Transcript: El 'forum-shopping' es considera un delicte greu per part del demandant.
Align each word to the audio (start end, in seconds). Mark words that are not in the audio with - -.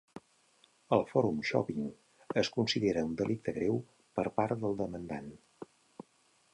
El 0.95 1.03
'forum-shopping' 1.09 1.91
es 2.43 2.51
considera 2.57 3.05
un 3.11 3.13
delicte 3.21 3.57
greu 3.61 3.79
per 4.19 4.27
part 4.41 4.65
del 4.67 4.79
demandant. 4.85 5.33